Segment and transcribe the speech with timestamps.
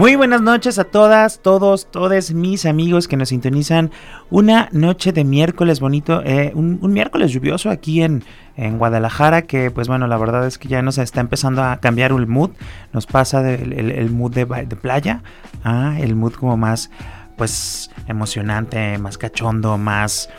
[0.00, 3.90] Muy buenas noches a todas, todos, todos mis amigos que nos sintonizan.
[4.30, 8.24] Una noche de miércoles bonito, eh, un, miércoles lluvioso aquí en,
[8.56, 12.12] en, Guadalajara, que pues bueno, la verdad es que ya nos está empezando a cambiar
[12.12, 12.52] el mood.
[12.94, 15.22] Nos pasa del el, mood de, playa
[15.64, 16.90] a el mood como más,
[17.36, 20.30] pues, emocionante, más cachondo, más...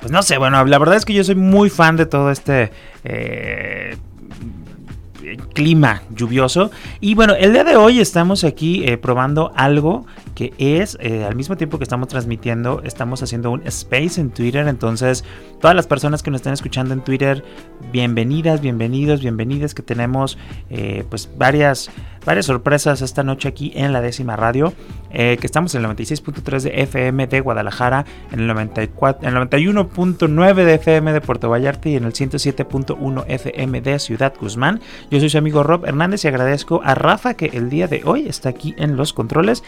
[0.00, 2.72] Pues no sé, bueno, la verdad es que yo soy muy fan de todo este...
[3.04, 3.94] Eh,
[5.52, 6.70] clima lluvioso.
[7.00, 11.36] Y bueno, el día de hoy estamos aquí eh, probando algo que es, eh, al
[11.36, 14.66] mismo tiempo que estamos transmitiendo, estamos haciendo un space en Twitter.
[14.68, 15.24] Entonces,
[15.60, 17.44] todas las personas que nos están escuchando en Twitter,
[17.92, 20.38] bienvenidas, bienvenidos, bienvenidas, que tenemos
[20.70, 21.90] eh, pues varias,
[22.24, 24.72] varias sorpresas esta noche aquí en la décima radio,
[25.12, 30.64] que estamos en el 96.3 de FM de Guadalajara, en el, 94, en el 91.9
[30.64, 34.80] de FM de Puerto Vallarta y en el 107.1 FM de Ciudad Guzmán.
[35.10, 38.26] Yo soy su amigo Rob Hernández y agradezco a Rafa que el día de hoy
[38.26, 39.62] está aquí en los controles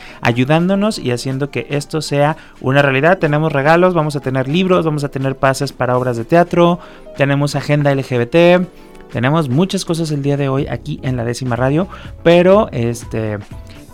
[0.99, 3.19] y haciendo que esto sea una realidad.
[3.19, 6.79] Tenemos regalos, vamos a tener libros, vamos a tener pases para obras de teatro,
[7.17, 8.67] tenemos agenda LGBT.
[9.13, 11.89] Tenemos muchas cosas el día de hoy aquí en la décima radio,
[12.23, 13.39] pero este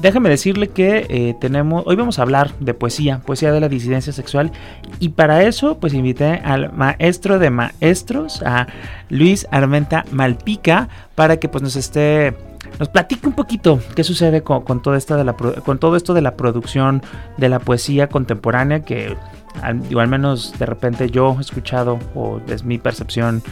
[0.00, 4.14] Déjame decirle que eh, tenemos, hoy vamos a hablar de poesía, poesía de la disidencia
[4.14, 4.50] sexual,
[4.98, 8.66] y para eso pues invité al maestro de maestros, a
[9.10, 12.34] Luis Armenta Malpica, para que pues nos esté
[12.78, 17.02] nos platique un poquito qué sucede con, todo, esto de la, producción
[17.36, 19.16] de la poesía contemporánea que
[19.60, 23.42] al, menos de repente yo he escuchado o es mi percepción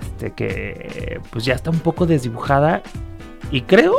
[0.00, 2.82] este, que pues ya está un poco desdibujada
[3.50, 3.94] y creo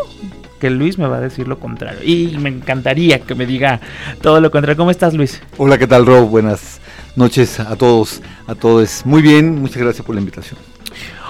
[0.59, 1.99] que Luis me va a decir lo contrario.
[2.03, 3.79] Y me encantaría que me diga
[4.21, 4.77] todo lo contrario.
[4.77, 5.41] ¿Cómo estás, Luis?
[5.57, 6.29] Hola, ¿qué tal, Rob?
[6.29, 6.79] Buenas
[7.15, 9.05] noches a todos, a todos.
[9.05, 10.59] Muy bien, muchas gracias por la invitación.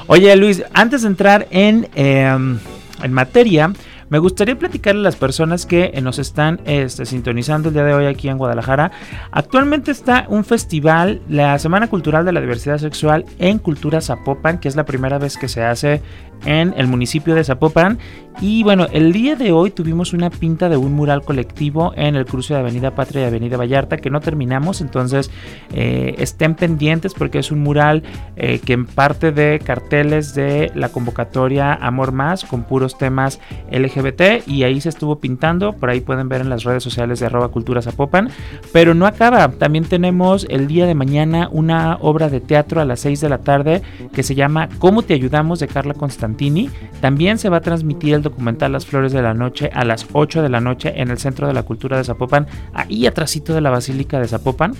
[0.07, 2.59] Oye, Luis, antes de entrar en, em,
[3.03, 3.73] en materia,
[4.09, 8.06] me gustaría platicarle a las personas que nos están este, sintonizando el día de hoy
[8.06, 8.91] aquí en Guadalajara.
[9.31, 14.69] Actualmente está un festival, la Semana Cultural de la Diversidad Sexual en Cultura Zapopan, que
[14.69, 16.01] es la primera vez que se hace
[16.45, 17.99] en el municipio de Zapopan.
[18.39, 22.25] Y bueno, el día de hoy tuvimos una pinta de un mural colectivo en el
[22.25, 25.31] cruce de Avenida Patria y Avenida Vallarta que no terminamos, entonces
[25.73, 28.03] eh, estén pendientes porque es un mural
[28.35, 33.39] eh, que en parte de carteles de la convocatoria Amor Más con puros temas
[33.71, 37.25] LGBT y ahí se estuvo pintando, por ahí pueden ver en las redes sociales de
[37.25, 38.29] arroba cultura Zapopan,
[38.71, 42.99] pero no acaba, también tenemos el día de mañana una obra de teatro a las
[42.99, 43.81] 6 de la tarde
[44.13, 45.57] que se llama ¿Cómo te ayudamos?
[45.59, 46.26] de Carla Constantino
[47.01, 50.41] también se va a transmitir el documental Las Flores de la Noche a las 8
[50.41, 53.69] de la noche en el Centro de la Cultura de Zapopan, ahí atrásito de la
[53.69, 54.73] Basílica de Zapopan.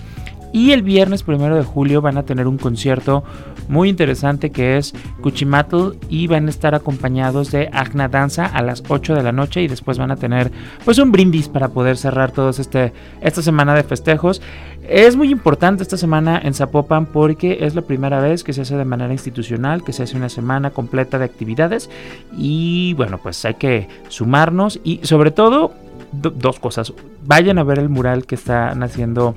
[0.52, 3.24] Y el viernes primero de julio van a tener un concierto
[3.68, 8.84] muy interesante que es Cuchimatl y van a estar acompañados de Agna Danza a las
[8.88, 10.52] 8 de la noche y después van a tener
[10.86, 14.42] pues un brindis para poder cerrar todos este esta semana de festejos.
[14.88, 18.78] Es muy importante esta semana en Zapopan porque es la primera vez que se hace
[18.78, 21.90] de manera institucional, que se hace una semana completa de actividades
[22.38, 25.74] y bueno, pues hay que sumarnos y sobre todo
[26.14, 26.94] dos cosas.
[27.26, 29.36] Vayan a ver el mural que están haciendo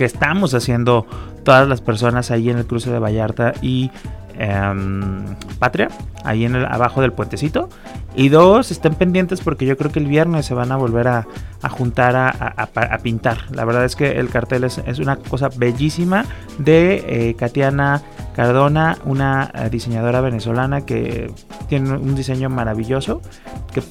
[0.00, 1.04] que estamos haciendo
[1.44, 3.90] todas las personas ahí en el cruce de Vallarta y
[4.38, 5.88] em, Patria,
[6.24, 7.68] ahí en el, abajo del puentecito.
[8.16, 11.26] Y dos, estén pendientes porque yo creo que el viernes se van a volver a,
[11.68, 13.54] juntar a, pintar.
[13.54, 16.24] La verdad es que el cartel es, una cosa bellísima
[16.56, 18.00] de eh, Katiana
[18.34, 21.30] Cardona, una eh, diseñadora venezolana que
[21.68, 23.20] tiene un diseño maravilloso,
[23.70, 23.82] que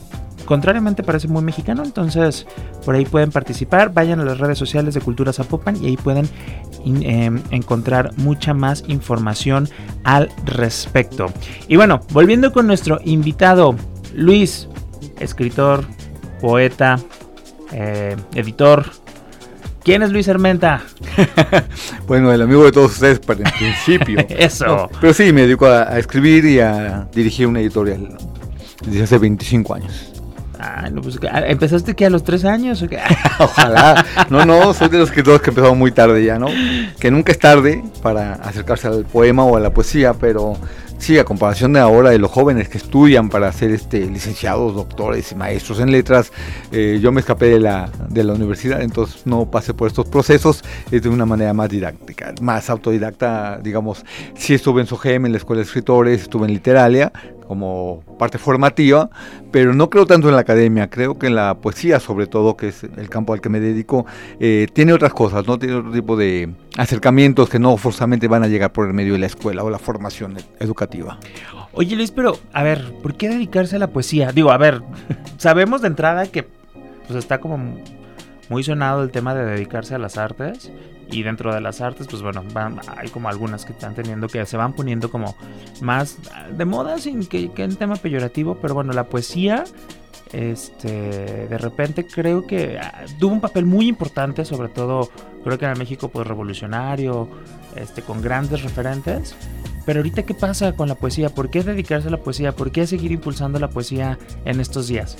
[0.49, 2.47] contrariamente parece muy mexicano, entonces
[2.83, 6.27] por ahí pueden participar, vayan a las redes sociales de Cultura Zapopan y ahí pueden
[6.83, 9.69] em, encontrar mucha más información
[10.03, 11.27] al respecto.
[11.67, 13.75] Y bueno, volviendo con nuestro invitado
[14.15, 14.67] Luis,
[15.19, 15.85] escritor,
[16.41, 16.97] poeta,
[17.71, 18.85] eh, editor.
[19.83, 20.81] ¿Quién es Luis Hermenta?
[22.07, 24.17] bueno, el amigo de todos ustedes para el principio.
[24.29, 24.89] Eso.
[24.99, 28.17] pero sí, me dedico a, a, escribir y a dirigir una editorial
[28.83, 30.08] desde hace 25 años.
[30.59, 31.17] Ah, no, pues,
[31.47, 32.83] ¿Empezaste que a los tres años?
[33.39, 34.05] Ojalá.
[34.29, 36.47] No, no, soy de los escritores que empezaron muy tarde ya, ¿no?
[36.99, 40.57] Que nunca es tarde para acercarse al poema o a la poesía, pero
[40.99, 45.31] Sí, a comparación de ahora de los jóvenes que estudian para ser este, licenciados, doctores
[45.31, 46.33] y maestros en letras,
[46.73, 50.61] eh, yo me escapé de la, de la universidad, entonces no pasé por estos procesos
[50.91, 54.03] es de una manera más didáctica, más autodidacta, digamos,
[54.35, 57.13] sí estuve en SOGEM, en la Escuela de Escritores, estuve en Literalia,
[57.49, 59.09] como parte formativa,
[59.51, 62.67] pero no creo tanto en la academia, creo que en la poesía sobre todo, que
[62.67, 64.05] es el campo al que me dedico,
[64.39, 65.57] eh, tiene otras cosas, ¿no?
[65.57, 69.19] Tiene otro tipo de acercamientos que no forzosamente van a llegar por el medio de
[69.19, 71.17] la escuela o la formación educativa.
[71.73, 74.31] Oye Luis, pero a ver, ¿por qué dedicarse a la poesía?
[74.31, 74.83] Digo, a ver,
[75.37, 76.43] sabemos de entrada que
[77.07, 77.57] pues está como
[78.47, 80.71] muy sonado el tema de dedicarse a las artes
[81.11, 82.43] y dentro de las artes, pues bueno,
[82.97, 85.35] hay como algunas que están teniendo que se van poniendo como
[85.81, 86.17] más
[86.55, 89.63] de moda, sin que, que en tema peyorativo, pero bueno, la poesía,
[90.31, 95.09] este, de repente creo que ah, tuvo un papel muy importante, sobre todo
[95.43, 97.27] creo que en México pues revolucionario,
[97.75, 99.35] este, con grandes referentes.
[99.85, 101.29] Pero ahorita, ¿qué pasa con la poesía?
[101.29, 102.51] ¿Por qué dedicarse a la poesía?
[102.51, 105.17] ¿Por qué seguir impulsando la poesía en estos días?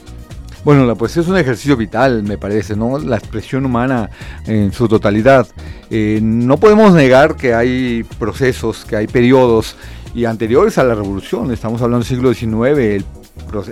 [0.64, 3.00] Bueno, la poesía es un ejercicio vital, me parece, ¿no?
[3.00, 4.10] La expresión humana
[4.46, 5.48] en su totalidad.
[5.90, 9.76] Eh, no podemos negar que hay procesos, que hay periodos,
[10.14, 13.04] y anteriores a la revolución, estamos hablando del siglo XIX,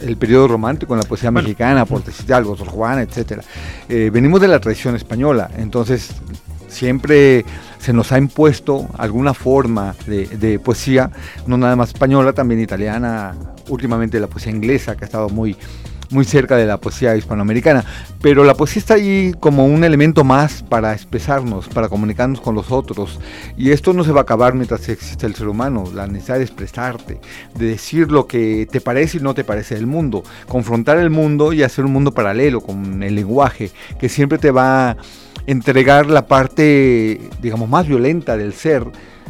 [0.02, 3.42] el, periodo romántico en la poesía mexicana, por decir algo, Sor Juana, etc.
[3.90, 6.12] Eh, venimos de la tradición española, entonces
[6.68, 7.44] siempre
[7.80, 11.10] se nos ha impuesto alguna forma de, de, poesía,
[11.48, 13.36] no nada más española, también italiana,
[13.70, 15.56] últimamente la poesía inglesa, que ha estado muy,
[16.10, 17.84] muy cerca de la poesía hispanoamericana,
[18.22, 22.72] pero la poesía está ahí como un elemento más para expresarnos, para comunicarnos con los
[22.72, 23.20] otros,
[23.58, 26.44] y esto no se va a acabar mientras existe el ser humano, la necesidad de
[26.44, 27.20] expresarte,
[27.56, 31.54] de decir lo que te parece y no te parece del mundo, confrontar el mundo
[31.54, 34.98] y hacer un mundo paralelo con el lenguaje, que siempre te va a
[35.46, 38.86] entregar la parte, digamos, más violenta del ser,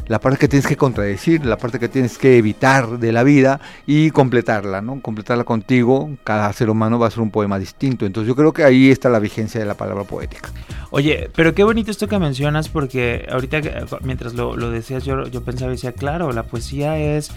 [0.07, 3.59] la parte que tienes que contradecir, la parte que tienes que evitar de la vida
[3.85, 5.01] y completarla, ¿no?
[5.01, 8.05] Completarla contigo, cada ser humano va a ser un poema distinto.
[8.05, 10.49] Entonces yo creo que ahí está la vigencia de la palabra poética.
[10.89, 13.59] Oye, pero qué bonito esto que mencionas porque ahorita
[14.03, 17.31] mientras lo, lo decías yo, yo pensaba y decía, claro, la poesía es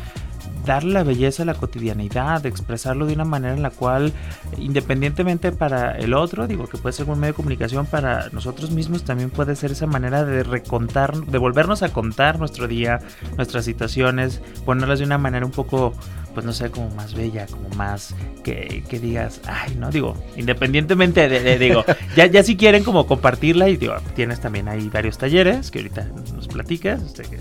[0.64, 4.12] darle la belleza a la cotidianidad, expresarlo de una manera en la cual,
[4.58, 9.04] independientemente para el otro, digo que puede ser un medio de comunicación, para nosotros mismos
[9.04, 13.00] también puede ser esa manera de recontar, de volvernos a contar nuestro día,
[13.36, 15.94] nuestras situaciones, ponerlas de una manera un poco
[16.34, 21.28] pues no sé, como más bella, como más que, que digas, ay, no, digo, independientemente
[21.28, 21.84] de, digo,
[22.16, 26.06] ya, ya si quieren como compartirla y digo, tienes también ahí varios talleres que ahorita
[26.34, 27.40] nos platicas, este, que,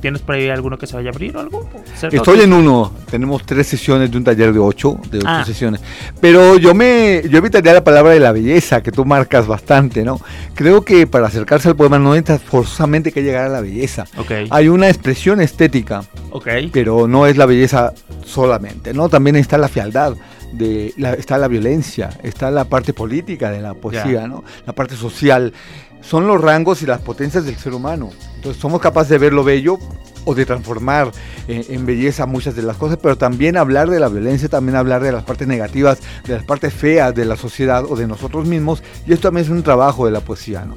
[0.00, 1.68] tienes por ahí alguno que se vaya a abrir o algo.
[2.10, 5.44] Estoy en uno, tenemos tres sesiones de un taller de ocho, de ocho ah.
[5.44, 5.80] sesiones,
[6.20, 10.20] pero yo me, yo evitaría la palabra de la belleza, que tú marcas bastante, ¿no?
[10.54, 14.04] Creo que para acercarse al poema no necesitas forzosamente que llegar a la belleza.
[14.16, 14.46] Okay.
[14.50, 16.68] Hay una expresión estética, okay.
[16.72, 17.89] pero no es la belleza
[18.24, 19.08] solamente, ¿no?
[19.08, 20.14] También está la fialdad,
[20.52, 24.44] de la, está la violencia, está la parte política de la poesía, ¿no?
[24.66, 25.52] La parte social.
[26.00, 28.10] Son los rangos y las potencias del ser humano.
[28.36, 29.78] Entonces somos capaces de ver lo bello
[30.24, 31.12] o de transformar
[31.46, 35.12] en, belleza muchas de las cosas, pero también hablar de la violencia, también hablar de
[35.12, 38.82] las partes negativas, de las partes feas de la sociedad o de nosotros mismos.
[39.06, 40.76] Y esto también es un trabajo de la poesía, ¿no?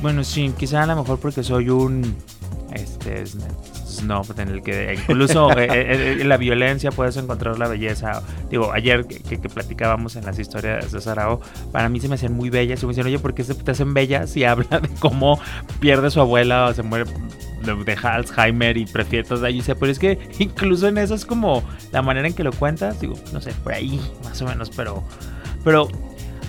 [0.00, 2.14] Bueno, sí, quizá a lo mejor porque soy un
[2.72, 3.24] este,
[4.02, 8.22] no, en el que incluso eh, eh, en la violencia puedes encontrar la belleza.
[8.50, 11.40] Digo, ayer que, platicábamos en las historias de Sarao,
[11.72, 12.82] para mí se me hacen muy bellas.
[12.82, 14.36] Y me dicen, oye, ¿por qué te hacen bellas?
[14.36, 15.40] Y habla de cómo
[15.80, 17.10] pierde su abuela o se muere
[17.62, 19.62] de, Alzheimer y todo ahí.
[19.62, 21.62] Pero es que incluso en eso es como
[21.92, 23.00] la manera en que lo cuentas.
[23.00, 25.02] Digo, no sé, por ahí más o menos, pero.
[25.64, 25.88] Pero,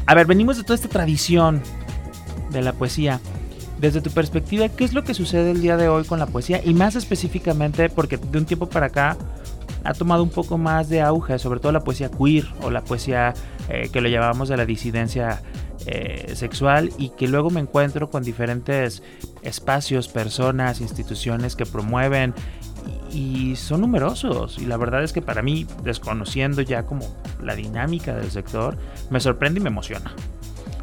[0.05, 1.61] a ver, venimos de toda esta tradición
[2.51, 3.19] de la poesía.
[3.79, 6.61] Desde tu perspectiva, ¿qué es lo que sucede el día de hoy con la poesía?
[6.63, 9.17] Y más específicamente, porque de un tiempo para acá
[9.85, 13.33] ha tomado un poco más de auge, sobre todo la poesía queer o la poesía
[13.69, 15.41] eh, que lo llamamos de la disidencia
[15.85, 19.01] eh, sexual y que luego me encuentro con diferentes
[19.43, 22.33] espacios, personas, instituciones que promueven
[23.13, 27.05] y son numerosos y la verdad es que para mí, desconociendo ya como
[27.41, 28.77] la dinámica del sector,
[29.09, 30.13] me sorprende y me emociona.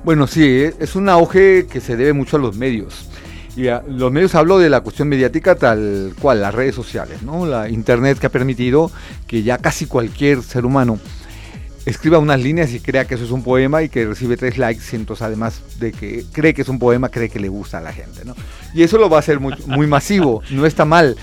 [0.07, 3.09] Bueno, sí, eh, es un auge que se debe mucho a los medios.
[3.57, 7.45] Y a los medios hablo de la cuestión mediática tal cual, las redes sociales, ¿no?
[7.45, 8.93] La internet que ha permitido
[9.27, 11.01] que ya casi cualquier ser humano
[11.87, 14.95] escriba unas líneas y crea que eso es un poema y que recibe tres likes,
[14.95, 17.93] entonces además de que cree que es un poema, cree que le gusta a la
[17.93, 18.37] gente, ¿no?
[18.75, 21.17] Y eso lo va a hacer muy, muy masivo, no está mal.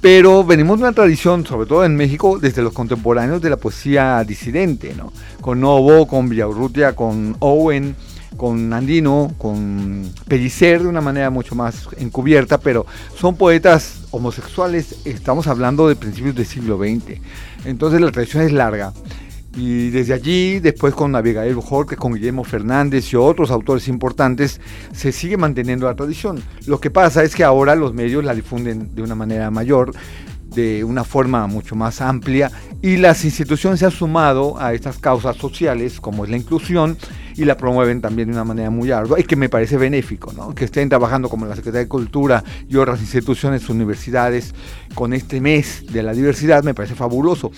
[0.00, 4.22] Pero venimos de una tradición, sobre todo en México, desde los contemporáneos de la poesía
[4.22, 5.12] disidente, ¿no?
[5.40, 7.96] Con Novo, con Villaurrutia, con Owen,
[8.40, 15.46] con Andino, con Pellicer de una manera mucho más encubierta, pero son poetas homosexuales, estamos
[15.46, 17.20] hablando de principios del siglo XX.
[17.66, 18.94] Entonces la tradición es larga.
[19.54, 24.58] Y desde allí, después con Abigail Bojorquez, con Guillermo Fernández y otros autores importantes,
[24.90, 26.42] se sigue manteniendo la tradición.
[26.64, 29.92] Lo que pasa es que ahora los medios la difunden de una manera mayor,
[30.54, 32.50] de una forma mucho más amplia,
[32.82, 36.96] y las instituciones se han sumado a estas causas sociales, como es la inclusión,
[37.36, 40.54] y la promueven también de una manera muy ardua, y que me parece benéfico, ¿no?
[40.54, 44.54] que estén trabajando como la Secretaría de Cultura y otras instituciones, universidades,
[44.94, 47.52] con este mes de la diversidad, me parece fabuloso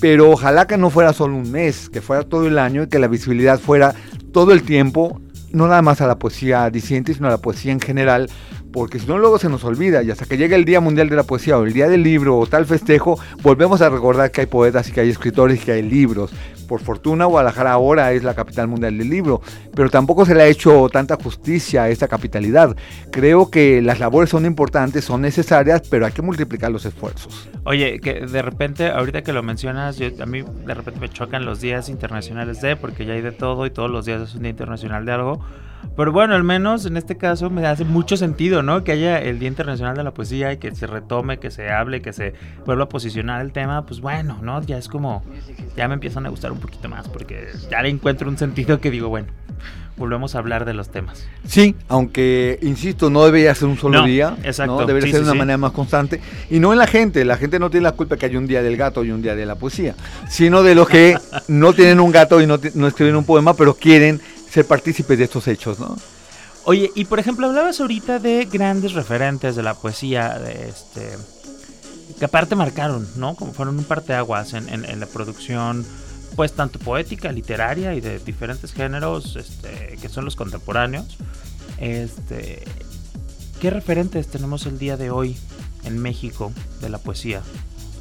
[0.00, 2.98] pero ojalá que no fuera solo un mes, que fuera todo el año y que
[2.98, 3.94] la visibilidad fuera
[4.32, 5.20] todo el tiempo,
[5.52, 8.30] no nada más a la poesía disidente, sino a la poesía en general,
[8.72, 11.16] porque si no luego se nos olvida y hasta que llegue el Día Mundial de
[11.16, 14.46] la Poesía o el Día del Libro o tal festejo, volvemos a recordar que hay
[14.46, 16.30] poetas y que hay escritores y que hay libros.
[16.68, 19.42] Por fortuna Guadalajara ahora es la capital mundial del libro,
[19.74, 22.76] pero tampoco se le ha hecho tanta justicia a esta capitalidad.
[23.10, 27.48] Creo que las labores son importantes, son necesarias, pero hay que multiplicar los esfuerzos.
[27.64, 31.44] Oye, que de repente, ahorita que lo mencionas, yo, a mí de repente me chocan
[31.44, 34.42] los días internacionales de, porque ya hay de todo y todos los días es un
[34.42, 35.44] día internacional de algo.
[35.96, 38.84] Pero bueno, al menos en este caso me hace mucho sentido, ¿no?
[38.84, 42.00] Que haya el Día Internacional de la Poesía y que se retome, que se hable,
[42.00, 42.34] que se
[42.64, 44.62] vuelva a posicionar el tema, pues bueno, ¿no?
[44.62, 45.22] Ya es como,
[45.76, 48.90] ya me empiezan a gustar un poquito más, porque ya le encuentro un sentido que
[48.90, 49.28] digo, bueno,
[50.00, 51.26] volvemos a hablar de los temas.
[51.46, 54.80] Sí, aunque, insisto, no debería ser un solo día, exacto.
[54.80, 54.86] ¿no?
[54.86, 56.20] debería ser de una manera más constante.
[56.48, 58.62] Y no en la gente, la gente no tiene la culpa que haya un día
[58.62, 59.94] del gato y un día de la poesía,
[60.28, 61.16] sino de los que
[61.48, 65.24] no tienen un gato y no, no escriben un poema, pero quieren ser partícipes de
[65.24, 65.96] estos hechos, ¿no?
[66.64, 71.16] Oye, y por ejemplo, hablabas ahorita de grandes referentes de la poesía, de este,
[72.18, 73.34] que aparte marcaron, ¿no?
[73.34, 75.86] Como fueron un parteaguas en, en, en la producción,
[76.36, 81.16] pues tanto poética, literaria y de diferentes géneros, este, que son los contemporáneos.
[81.78, 82.62] Este,
[83.60, 85.36] ¿Qué referentes tenemos el día de hoy
[85.84, 87.42] en México de la poesía?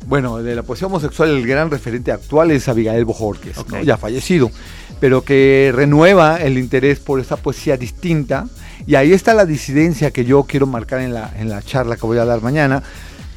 [0.09, 4.51] Bueno, de la poesía homosexual el gran referente actual es Abigail Bojorquez, ya fallecido
[4.99, 8.47] pero que renueva el interés por esa poesía distinta.
[8.85, 12.05] Y ahí está la disidencia que yo quiero marcar en la, en la charla que
[12.05, 12.83] voy a dar mañana,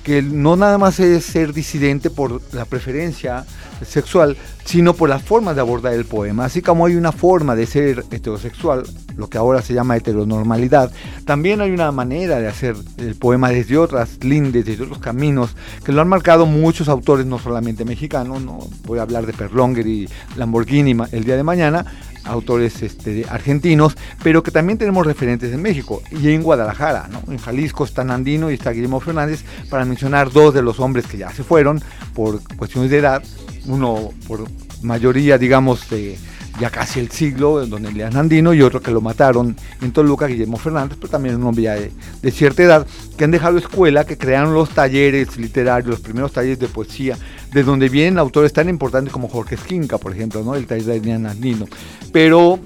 [0.03, 3.45] que no nada más es ser disidente por la preferencia
[3.87, 6.47] sexual, sino por la forma de abordar el poema.
[6.47, 8.85] Así como hay una forma de ser heterosexual,
[9.17, 10.93] lo que ahora se llama heteronormalidad,
[11.25, 15.55] también hay una manera de hacer el poema desde otras lindes, desde otros caminos,
[15.85, 19.87] que lo han marcado muchos autores, no solamente mexicanos, no voy a hablar de Perlonger
[19.87, 21.87] y Lamborghini el día de mañana,
[22.25, 27.33] autores este, argentinos, pero que también tenemos referentes en México y en Guadalajara, ¿no?
[27.33, 31.19] En Jalisco está Nandino y está Guillermo Fernández, para mencionar dos de los hombres que
[31.19, 31.83] ya se fueron
[32.15, 33.23] por cuestiones de edad,
[33.67, 34.45] uno por
[34.83, 36.19] mayoría, digamos, de
[36.61, 40.57] ya casi el siglo, donde Elias Nandino, y otro que lo mataron en Toluca, Guillermo
[40.57, 44.55] Fernández, pero también un hombre de, de, cierta edad, que han dejado escuela, que crearon
[44.55, 47.17] los talleres literarios, los primeros talleres de poesía,
[47.53, 50.55] de donde vienen autores tan importantes como Jorge Esquinca, por ejemplo, ¿no?
[50.55, 51.67] el taller de Elias Nandino,
[52.13, 52.59] pero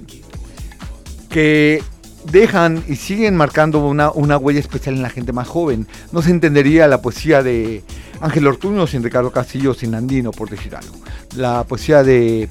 [1.28, 1.82] que
[2.30, 5.86] dejan y siguen marcando una, una, huella especial en la gente más joven.
[6.12, 7.84] No se entendería la poesía de
[8.20, 10.96] Ángel Ortuño sin Ricardo Castillo, sin Andino, por decir algo.
[11.36, 12.48] La poesía de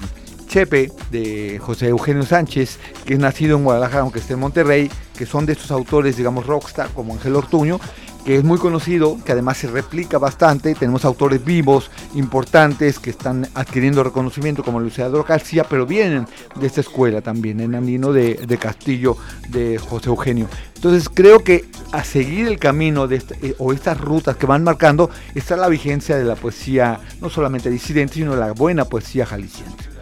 [0.56, 5.44] De José Eugenio Sánchez, que es nacido en Guadalajara, aunque esté en Monterrey, que son
[5.44, 7.78] de estos autores, digamos, rockstar, como Ángel Ortuño,
[8.24, 10.74] que es muy conocido, que además se replica bastante.
[10.74, 16.80] Tenemos autores vivos, importantes, que están adquiriendo reconocimiento, como Luciano García, pero vienen de esta
[16.80, 19.18] escuela también, en Andino de, de, Castillo,
[19.50, 20.48] de José Eugenio.
[20.74, 24.64] Entonces creo que a seguir el camino de este, eh, o estas rutas que van
[24.64, 29.95] marcando está la vigencia de la poesía, no solamente disidente, sino la buena poesía jalisciense.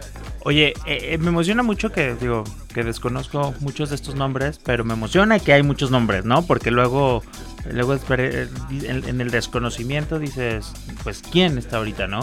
[0.45, 4.85] Oye, eh, eh, me emociona mucho que, digo, que desconozco muchos de estos nombres, pero
[4.85, 6.45] me emociona que hay muchos nombres, ¿no?
[6.45, 7.21] Porque luego
[7.71, 7.97] Luego
[8.69, 10.71] en, el desconocimiento dices,
[11.03, 12.19] pues, ¿quién está ahorita, no?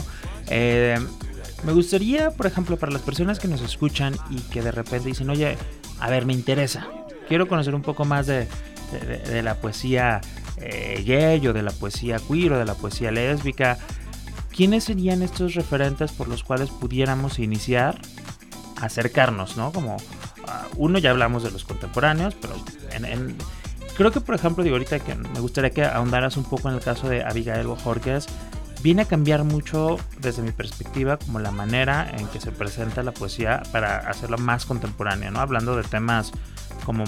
[0.46, 0.98] Eh,
[1.64, 5.30] me gustaría, por ejemplo, para las personas que nos escuchan y que de repente dicen,
[5.30, 5.56] oye,
[5.98, 6.86] a ver, me interesa,
[7.28, 8.46] quiero conocer un poco más de,
[9.42, 10.20] la poesía
[10.58, 13.78] eh, gay o de la poesía queer o de la poesía lésbica,
[14.54, 18.00] ¿quiénes serían estos referentes por los cuales pudiéramos iniciar,
[18.80, 19.73] acercarnos, ¿no?
[19.73, 19.97] Como
[20.47, 22.54] ah, uno ya hablamos de los contemporáneos, pero
[23.97, 26.80] creo que, por ejemplo, digo ahorita que me gustaría que ahondaras un poco en el
[26.80, 28.26] caso de Abigail Bojorquez.
[28.82, 33.12] Viene a cambiar mucho desde mi perspectiva como la manera en que se presenta la
[33.12, 35.38] poesía para hacerla más contemporánea, ¿no?
[35.38, 36.32] Hablando de temas
[36.85, 37.04] como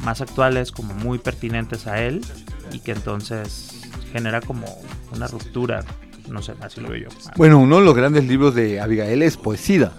[0.00, 2.24] más actuales, como muy pertinentes a él
[2.72, 4.66] y que entonces genera como
[5.12, 5.84] una ruptura,
[6.28, 7.08] no sé, así lo veo yo.
[7.36, 9.92] Bueno, uno de los grandes libros de Abigail es Poesía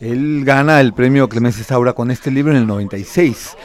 [0.00, 3.56] Él gana el premio Clemencia Saura con este libro en el 96.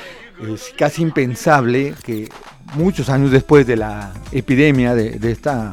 [0.48, 2.30] Es casi impensable que
[2.76, 5.72] muchos años después de la epidemia de, esta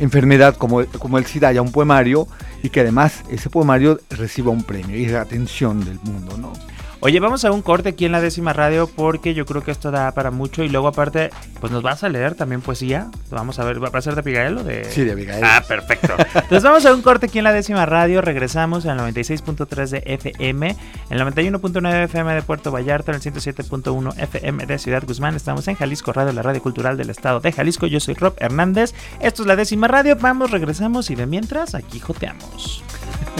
[0.00, 2.26] enfermedad como, como el SIDA haya un poemario
[2.62, 6.52] y que además ese poemario reciba un premio y la atención del mundo, ¿no?
[7.02, 9.90] Oye, vamos a un corte aquí en la décima radio porque yo creo que esto
[9.90, 13.10] da para mucho y luego aparte, pues nos vas a leer también poesía.
[13.30, 14.84] Vamos a ver, ¿va a ser de Abigail o de...?
[14.84, 15.42] Sí, de Abigail.
[15.42, 16.14] Ah, perfecto.
[16.34, 20.02] Entonces vamos a un corte aquí en la décima radio, regresamos en el 96.3 de
[20.04, 20.76] FM,
[21.08, 25.34] en el 91.9 FM de Puerto Vallarta, en el 107.1 FM de Ciudad Guzmán.
[25.36, 27.86] Estamos en Jalisco Radio, la radio cultural del estado de Jalisco.
[27.86, 28.92] Yo soy Rob Hernández.
[29.20, 30.16] Esto es la décima radio.
[30.20, 32.84] Vamos, regresamos y de mientras aquí joteamos.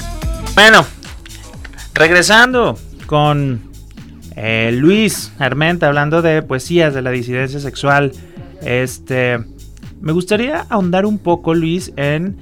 [0.55, 0.87] bueno,
[1.93, 2.79] regresando
[3.11, 3.61] con
[4.37, 8.13] eh, Luis Armenta hablando de poesías de la disidencia sexual.
[8.63, 9.37] Este,
[10.01, 12.37] me gustaría ahondar un poco, Luis, en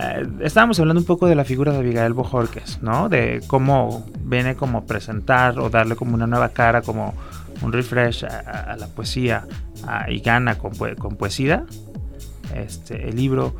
[0.00, 3.08] eh, estábamos hablando un poco de la figura de Abigail Bojorques, ¿no?
[3.08, 7.14] De cómo viene como presentar o darle como una nueva cara, como
[7.62, 9.46] un refresh a, la poesía
[10.08, 11.66] y gana con, con, poesía,
[12.52, 13.54] este, el libro,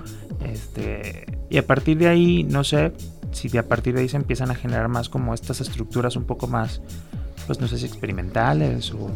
[0.45, 2.93] este, y a partir de ahí, no sé,
[3.33, 6.25] si de a partir de ahí se empiezan a generar más como estas estructuras un
[6.25, 6.81] poco más,
[7.47, 9.11] pues no sé si experimentales o...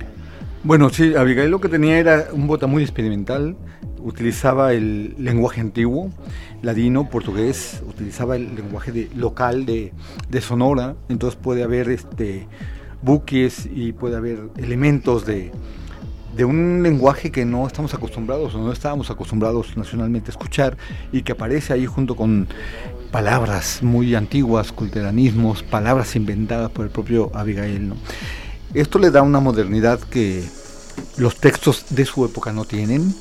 [0.63, 3.55] Bueno, sí, Abigail lo que tenía era un bota muy experimental,
[3.99, 6.11] utilizaba el lenguaje antiguo,
[6.63, 9.93] ladino, portugués, utilizaba el lenguaje de, local de,
[10.31, 12.47] de, Sonora, entonces puede haber este,
[13.03, 15.53] buques y puede haber elementos de,
[16.37, 20.77] de un lenguaje que no estamos acostumbrados o no estábamos acostumbrados nacionalmente a escuchar
[21.13, 22.49] y que aparece ahí junto con
[23.11, 27.93] palabras muy antiguas, culteranismos, palabras inventadas por el propio Abigail.
[28.75, 30.43] Esto le da una modernidad que
[31.17, 33.15] los textos de su época no tienen.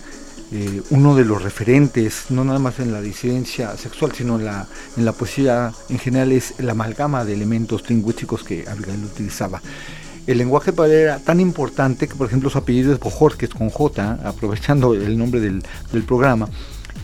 [0.52, 4.68] Eh, uno de los referentes, no nada más en la disidencia sexual, sino en la,
[4.98, 9.62] en la poesía en general, es la amalgama de elementos lingüísticos que Abigail utilizaba.
[10.26, 13.70] El lenguaje para él era tan importante que, por ejemplo, su apellido es Bojorquez con
[13.70, 16.48] J, aprovechando el nombre del, del programa,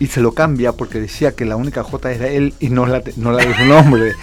[0.00, 3.02] y se lo cambia porque decía que la única J era él y no la,
[3.16, 4.14] no la de su nombre.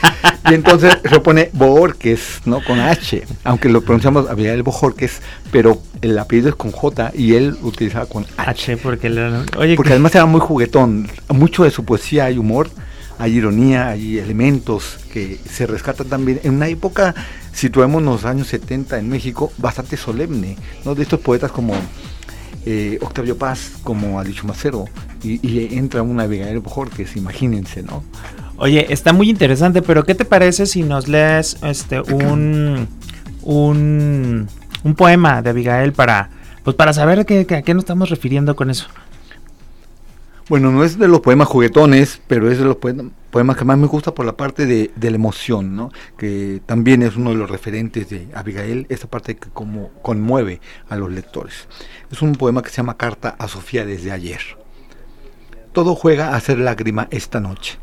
[0.49, 2.63] y entonces se pone Bohorques, ¿no?
[2.63, 7.57] Con H, aunque lo pronunciamos Abigail Bojorques, pero el apellido es con J y él
[7.61, 8.73] utilizaba con H.
[8.73, 9.09] H porque,
[9.57, 11.07] oye, porque además era muy juguetón.
[11.29, 12.71] Mucho de su poesía hay humor,
[13.19, 17.13] hay ironía, hay elementos que se rescatan también en una época,
[17.57, 20.93] situémonos años 70 en México, bastante solemne, ¿no?
[20.93, 21.73] De estos poetas como
[22.67, 24.85] eh, Octavio Paz como ha dicho Macero
[25.23, 28.03] y, y entra una Abigail Bojorques, imagínense, ¿no?
[28.57, 32.87] Oye, está muy interesante, pero ¿qué te parece si nos lees este un
[33.41, 34.47] un,
[34.83, 36.29] un poema de Abigail para
[36.63, 38.87] pues para saber a qué, a qué nos estamos refiriendo con eso?
[40.49, 43.87] Bueno, no es de los poemas juguetones, pero es de los poemas que más me
[43.87, 45.91] gusta por la parte de, la emoción, ¿no?
[46.17, 50.95] que también es uno de los referentes de Abigail, esa parte que como conmueve a
[50.95, 51.67] los lectores.
[52.09, 54.39] Es un poema que se llama Carta a Sofía desde ayer.
[55.73, 57.77] Todo juega a ser lágrima esta noche.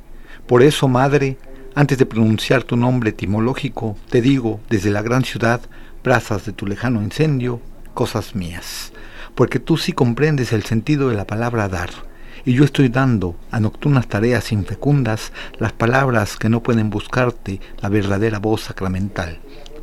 [0.47, 1.37] Por eso, madre,
[1.75, 5.61] antes de pronunciar tu nombre etimológico, te digo desde la gran ciudad,
[6.03, 7.61] brasas de tu lejano incendio,
[7.93, 8.95] cosas mías.
[9.35, 12.14] Porque tú sí comprendes el sentido de la palabra dar
[12.45, 17.89] y yo estoy dando a nocturnas tareas infecundas las palabras que no pueden buscarte la
[17.89, 19.39] verdadera voz sacramental,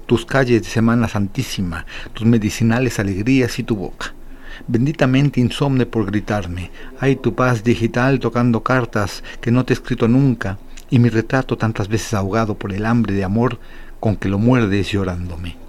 [0.06, 4.14] tus calles de Semana Santísima, tus medicinales alegrías y tu boca.
[4.68, 10.08] Benditamente insomne por gritarme, hay tu paz digital tocando cartas que no te he escrito
[10.08, 13.60] nunca, y mi retrato tantas veces ahogado por el hambre de amor
[14.00, 15.61] con que lo muerdes llorándome.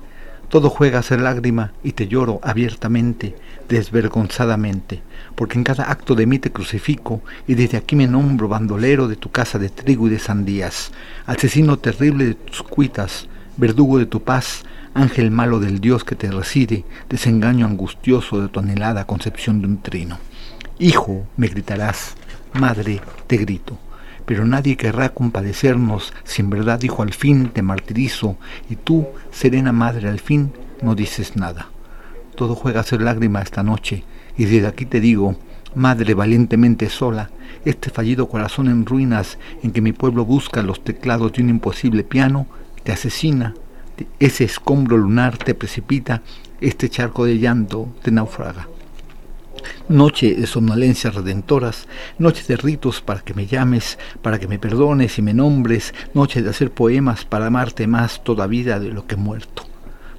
[0.52, 3.34] Todo juega a ser lágrima y te lloro abiertamente,
[3.70, 5.00] desvergonzadamente,
[5.34, 9.16] porque en cada acto de mí te crucifico y desde aquí me nombro bandolero de
[9.16, 10.92] tu casa de trigo y de sandías,
[11.24, 16.30] asesino terrible de tus cuitas, verdugo de tu paz, ángel malo del Dios que te
[16.30, 20.18] reside, desengaño angustioso de tu anhelada concepción de un trino.
[20.78, 22.14] Hijo, me gritarás,
[22.52, 23.78] madre, te grito
[24.26, 26.12] pero nadie querrá compadecernos.
[26.24, 28.36] Si en verdad dijo al fin te martirizo.
[28.68, 31.68] Y tú, serena madre, al fin no dices nada.
[32.34, 34.04] Todo juega a ser lágrima esta noche.
[34.36, 35.36] Y desde aquí te digo,
[35.74, 37.30] madre valientemente sola,
[37.64, 42.02] este fallido corazón en ruinas en que mi pueblo busca los teclados de un imposible
[42.02, 42.46] piano,
[42.82, 43.54] te asesina,
[44.18, 46.22] ese escombro lunar te precipita,
[46.60, 48.68] este charco de llanto te naufraga
[49.88, 55.18] noche de somnolencias redentoras, noche de ritos para que me llames, para que me perdones
[55.18, 59.14] y me nombres, noche de hacer poemas para amarte más toda vida de lo que
[59.14, 59.64] he muerto.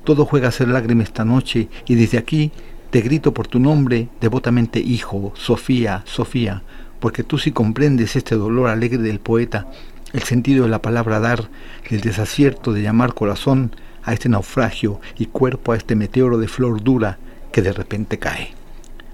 [0.04, 2.52] Todo juega a ser lágrima esta noche y desde aquí
[2.90, 6.62] te grito por tu nombre, devotamente hijo, Sofía, Sofía,
[7.00, 9.68] porque tú sí comprendes este dolor alegre del poeta,
[10.14, 11.50] el sentido de la palabra dar
[11.90, 16.84] el desacierto de llamar corazón a este naufragio y cuerpo a este meteoro de flor
[16.84, 17.18] dura
[17.52, 18.54] que de repente cae.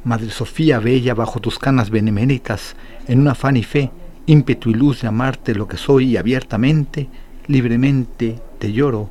[0.04, 2.76] Madre Sofía bella bajo tus canas beneméritas,
[3.08, 3.92] en un afán y fe,
[4.26, 7.10] ímpetu y luz de amarte lo que soy abiertamente,
[7.48, 9.10] libremente te lloro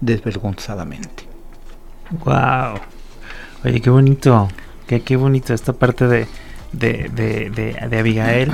[0.00, 1.24] desvergonzadamente.
[2.24, 2.80] Wow.
[3.64, 4.48] Oye, qué bonito,
[4.86, 6.26] qué, qué bonito esta parte de,
[6.72, 8.52] de, de, de Abigail.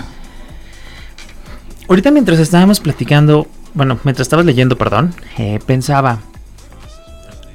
[1.88, 6.20] Ahorita mientras estábamos platicando, bueno, mientras estabas leyendo, perdón, eh, pensaba,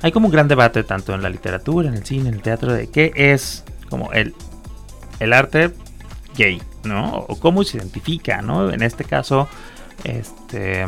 [0.02, 2.72] hay como un gran debate tanto en la literatura, en el cine, en el teatro,
[2.72, 4.34] de qué es como el,
[5.20, 5.74] el arte
[6.36, 7.18] gay, ¿no?
[7.28, 8.72] O cómo se identifica, ¿no?
[8.72, 9.48] En este caso,
[10.04, 10.88] este,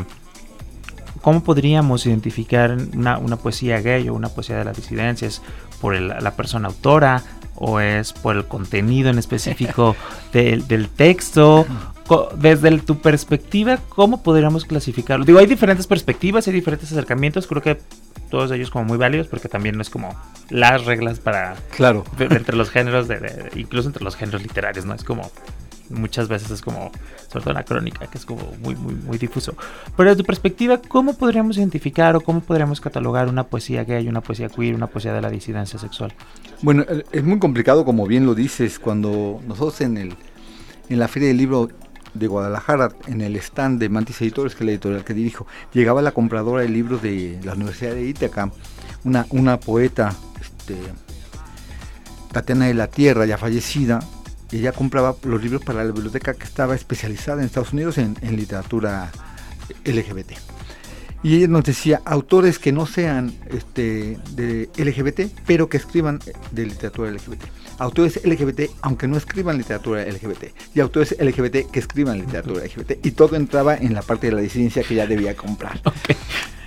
[1.21, 5.41] ¿cómo podríamos identificar una, poesía gay o una poesía de las disidencias?
[5.79, 7.23] ¿Por la persona autora?
[7.55, 9.95] ¿O es por el contenido en específico
[10.33, 11.65] del, del texto?
[12.35, 15.25] Desde tu perspectiva, ¿cómo podríamos clasificarlo?
[15.25, 17.79] Digo, hay diferentes perspectivas, hay diferentes acercamientos, creo que
[18.29, 20.15] todos ellos como muy válidos porque también no es como
[20.49, 21.55] las reglas para...
[21.75, 22.03] Claro.
[22.17, 24.93] entre los géneros, de, incluso entre los géneros literarios, ¿no?
[24.93, 25.29] Es como...
[25.89, 26.89] Muchas veces es como,
[27.27, 29.57] sobre todo la crónica, que es como muy, muy, muy difuso.
[29.97, 34.21] Pero desde tu perspectiva, ¿cómo podríamos identificar o cómo podríamos catalogar una poesía gay, una
[34.21, 36.13] poesía queer, una poesía de la disidencia sexual?
[36.61, 40.15] Bueno, eh, es muy complicado, como bien lo dices, cuando nosotros en el
[40.87, 41.69] en la Feria del Libro
[42.13, 46.01] de Guadalajara, en el stand de Mantis Editores, que es la editorial que dirijo, llegaba
[46.01, 48.51] la compradora de libros de la Universidad de Ítaca,
[49.03, 50.77] una, una poeta, este,
[52.31, 53.99] Tatiana de la Tierra, ya fallecida,
[54.51, 58.17] y ella compraba los libros para la biblioteca que estaba especializada en Estados Unidos en,
[58.21, 59.11] en literatura
[59.85, 60.33] LGBT.
[61.23, 66.19] Y ella nos decía autores que no sean este, de LGBT, pero que escriban
[66.51, 67.43] de literatura LGBT
[67.81, 73.11] autores LGBT, aunque no escriban literatura LGBT, y autores LGBT que escriban literatura LGBT, y
[73.11, 75.81] todo entraba en la parte de la disidencia que ya debía comprar.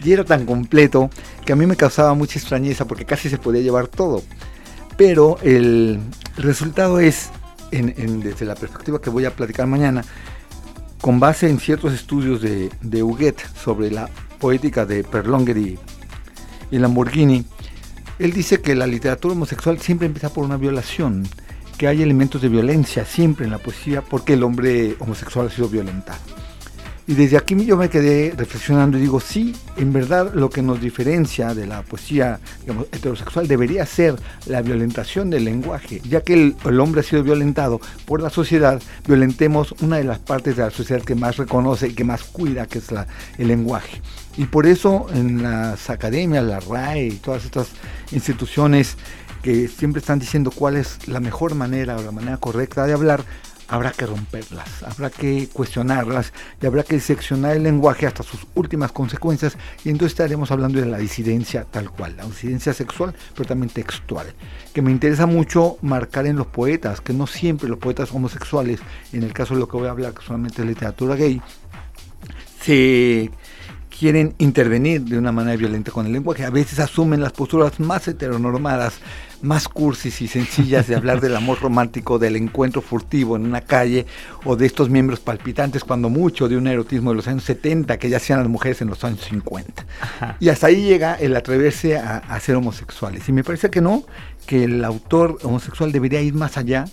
[0.02, 1.08] Y era tan completo
[1.46, 4.22] que a mí me causaba mucha extrañeza porque casi se podía llevar todo.
[4.98, 5.98] Pero el
[6.36, 7.30] resultado es,
[7.70, 10.04] desde la perspectiva que voy a platicar mañana,
[11.00, 14.10] con base en ciertos estudios de, de Huguet sobre la
[14.44, 15.78] poética de Perlonger y
[16.70, 17.46] Lamborghini,
[18.18, 21.26] él dice que la literatura homosexual siempre empieza por una violación,
[21.78, 25.70] que hay elementos de violencia siempre en la poesía porque el hombre homosexual ha sido
[25.70, 26.20] violentado.
[27.06, 30.80] Y desde aquí yo me quedé reflexionando y digo, sí, en verdad lo que nos
[30.80, 32.40] diferencia de la poesía
[32.92, 38.22] heterosexual debería ser la violentación del lenguaje, ya que el, hombre ha sido violentado por
[38.22, 42.04] la sociedad, violentemos una de las partes de la sociedad que más reconoce y que
[42.04, 44.00] más cuida, que es la, el lenguaje.
[44.36, 47.68] Y por eso en las academias, la RAE y todas estas
[48.10, 48.96] instituciones
[49.42, 53.24] que siempre están diciendo cuál es la mejor manera o la manera correcta de hablar,
[53.68, 58.92] habrá que romperlas, habrá que cuestionarlas y habrá que seccionar el lenguaje hasta sus últimas
[58.92, 59.56] consecuencias.
[59.84, 64.26] Y entonces estaremos hablando de la disidencia tal cual, la disidencia sexual, pero también textual,
[64.72, 68.80] que me interesa mucho marcar en los poetas, que no siempre los poetas homosexuales,
[69.12, 71.40] en el caso de lo que voy a hablar, que solamente es literatura gay,
[72.60, 73.30] se
[73.96, 76.44] quieren intervenir de una manera violenta con el lenguaje.
[76.44, 78.98] A veces asumen las posturas más heteronormadas,
[79.42, 84.06] más cursis y sencillas de hablar del amor romántico, del encuentro furtivo en una calle
[84.44, 88.08] o de estos miembros palpitantes, cuando mucho de un erotismo de los años 70 que
[88.08, 89.86] ya hacían las mujeres en los años 50.
[90.40, 93.28] Y hasta ahí llega el atreverse a, a ser homosexuales.
[93.28, 94.04] Y me parece que no,
[94.46, 96.86] que el autor homosexual debería ir más allá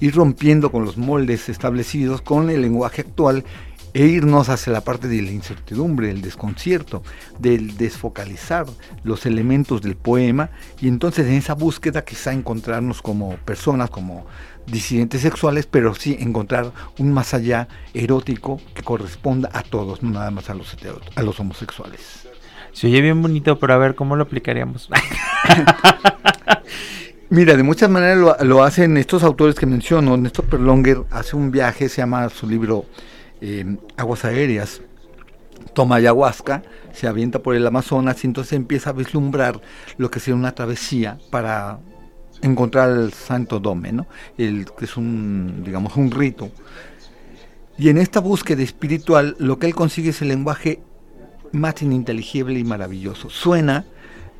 [0.00, 3.44] ir rompiendo con los moldes establecidos, con el lenguaje actual
[3.94, 7.02] e irnos hacia la parte de la incertidumbre, el desconcierto,
[7.38, 8.66] del desfocalizar
[9.04, 14.26] los elementos del poema y entonces en esa búsqueda quizá encontrarnos como personas, como
[14.66, 20.30] disidentes sexuales, pero sí encontrar un más allá erótico que corresponda a todos, no nada
[20.30, 20.76] más a los,
[21.14, 22.28] a los homosexuales.
[22.72, 24.88] Se oye bien bonito, pero a ver cómo lo aplicaríamos.
[27.30, 30.16] Mira, de muchas maneras lo, lo, hacen estos autores que menciono.
[30.16, 32.86] Néstor Perlonger hace un viaje, se llama su libro
[33.96, 34.82] aguas aéreas,
[35.74, 39.60] toma ayahuasca, se avienta por el Amazonas y entonces empieza a vislumbrar
[39.96, 41.78] lo que sería una travesía para
[42.42, 44.06] encontrar el Santo Dome, ¿no?
[44.36, 46.50] El, que es un, digamos, un rito.
[47.76, 50.80] Y en esta búsqueda espiritual lo que él consigue es el lenguaje
[51.52, 53.30] más ininteligible y maravilloso.
[53.30, 53.84] Suena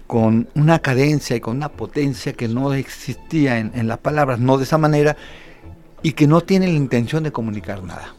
[0.07, 4.65] con una cadencia y con una potencia que no existía en las palabras, no de
[4.65, 5.17] esa manera,
[6.03, 8.15] y que no tiene la intención de comunicar nada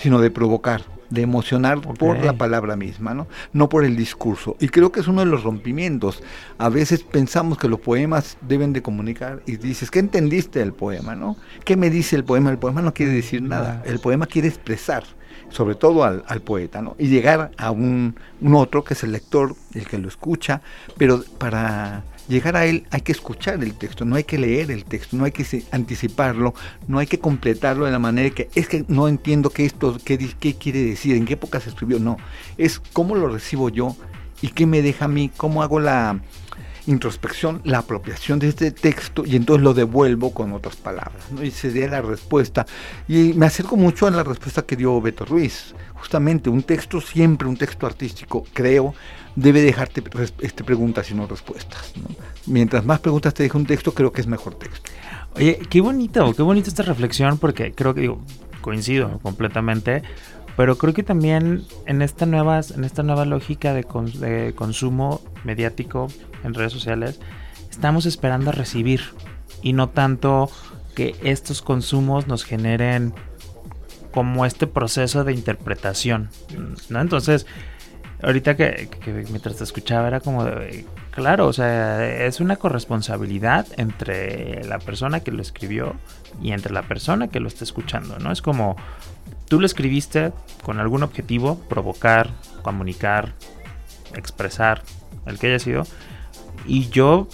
[0.00, 3.26] sino de provocar, de emocionar por la palabra misma, ¿no?
[3.52, 4.56] no por el discurso.
[4.58, 6.22] Y creo que es uno de los rompimientos.
[6.56, 11.14] A veces pensamos que los poemas deben de comunicar y dices, ¿qué entendiste del poema?
[11.14, 11.36] ¿no?
[11.64, 12.50] ¿Qué me dice el poema?
[12.50, 15.04] El poema no quiere decir nada, el poema quiere expresar.
[15.50, 16.94] sobre todo al, poeta, ¿no?
[16.96, 20.62] Y llegar a un, un, otro que es el lector, el que lo escucha,
[20.96, 24.84] pero para llegar a él hay que escuchar el texto, no hay que leer el
[24.84, 26.54] texto, no hay que anticiparlo,
[26.88, 30.16] no hay que completarlo de la manera que es que no entiendo qué esto, qué,
[30.38, 32.16] qué quiere decir, en qué época se escribió, no,
[32.56, 33.96] es cómo lo recibo yo
[34.40, 36.20] y qué me deja a mí, cómo hago la
[36.86, 41.30] introspección, la apropiación de este texto y entonces lo devuelvo con otras palabras.
[41.30, 41.42] ¿no?
[41.42, 42.66] Y sería la respuesta.
[43.06, 45.74] Y me acerco mucho a la respuesta que dio Beto Ruiz.
[45.94, 48.94] Justamente un texto, siempre un texto artístico, creo,
[49.36, 50.02] debe dejarte
[50.40, 51.92] este, preguntas y no respuestas.
[52.46, 54.90] Mientras más preguntas te deja un texto, creo que es mejor texto.
[55.36, 58.20] Oye, qué bonito, qué bonita esta reflexión, porque creo que digo,
[58.60, 60.02] coincido completamente,
[60.56, 63.86] pero creo que también en esta nueva, en esta nueva lógica de,
[64.18, 66.08] de consumo mediático
[66.44, 67.20] en redes sociales,
[67.70, 69.02] estamos esperando a recibir
[69.62, 70.50] y no tanto
[70.94, 73.14] que estos consumos nos generen
[74.12, 76.30] como este proceso de interpretación,
[76.88, 77.00] ¿no?
[77.00, 77.46] Entonces,
[78.22, 78.88] ahorita que,
[79.30, 80.46] mientras te escuchaba era como
[81.10, 85.94] claro, o sea, es una corresponsabilidad entre la persona que lo escribió
[86.42, 88.32] y entre la persona que lo está escuchando, ¿no?
[88.32, 88.76] Es como
[89.48, 92.30] tú lo escribiste con algún objetivo, provocar,
[92.62, 93.34] comunicar,
[94.14, 94.82] expresar,
[95.26, 95.84] el que haya sido,
[96.66, 97.28] y yo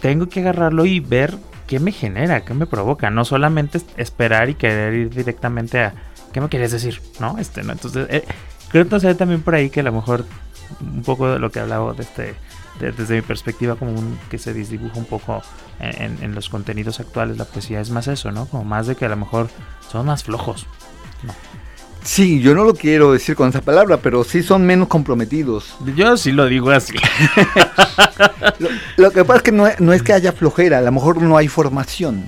[0.00, 1.34] tengo que agarrarlo y ver
[1.66, 5.94] qué me genera, qué me provoca, no solamente esperar y querer ir directamente a
[6.32, 7.38] qué me quieres decir, ¿no?
[7.38, 7.72] Este, ¿no?
[7.72, 8.24] Entonces, eh,
[8.72, 10.24] creo que también por ahí que a lo mejor
[10.80, 12.34] un poco de lo que hablaba de este,
[12.80, 15.42] desde mi perspectiva, como un, que se disdibuja un poco
[15.78, 18.46] en, los contenidos actuales, la poesía es más eso, ¿no?
[18.46, 19.48] Como más de que a lo mejor
[19.90, 20.66] son más flojos.
[22.04, 25.76] Sí, yo no lo quiero decir con esa palabra, pero sí son menos comprometidos.
[25.94, 26.94] Yo sí lo digo así.
[28.96, 31.48] lo, que pasa es que no, es que haya flojera, a lo mejor no hay
[31.48, 32.24] formación.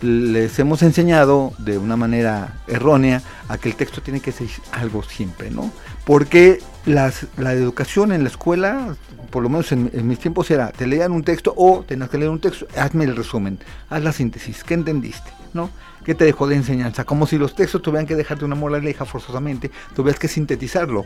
[0.00, 5.02] Les hemos enseñado de una manera errónea a que el texto tiene que ser algo
[5.02, 5.70] siempre, ¿no?
[6.04, 7.12] Porque la
[7.52, 8.96] educación en la escuela,
[9.30, 12.30] por lo menos en, mis tiempos era, te leían un texto o tenías que leer
[12.30, 13.58] un texto, hazme el resumen,
[13.90, 15.30] haz la síntesis, ¿qué entendiste?
[15.52, 15.70] ¿No?
[16.08, 17.04] ¿Qué te dejó de enseñanza?
[17.04, 21.04] Como si los textos tuvieran que dejarte una moraleja forzosamente, tuvieras que sintetizarlo.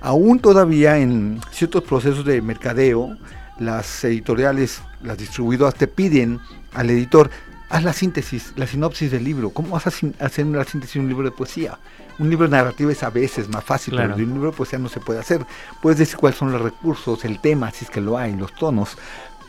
[0.00, 3.16] Aún todavía en ciertos procesos de mercadeo,
[3.60, 6.40] las editoriales, las distribuidoras te piden
[6.74, 7.30] al editor,
[7.68, 9.50] haz la síntesis, la sinopsis del libro.
[9.50, 11.78] ¿Cómo vas a hacer la síntesis de un libro de poesía?
[12.18, 14.88] Un libro narrativo es a veces más fácil, pero de un libro de poesía no
[14.88, 15.46] se puede hacer.
[15.80, 18.98] Puedes decir cuáles son los recursos, el tema, si es que lo hay, los tonos,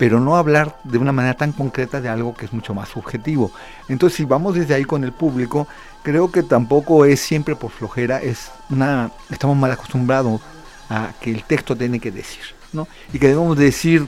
[0.01, 3.51] pero no hablar de una manera tan concreta de algo que es mucho más subjetivo.
[3.87, 5.67] Entonces, si vamos desde ahí con el público,
[6.01, 10.41] creo que tampoco es siempre por flojera, es una estamos mal acostumbrados
[10.89, 12.41] a que el texto tiene que decir,
[12.73, 12.87] ¿no?
[13.13, 14.07] Y que debemos decir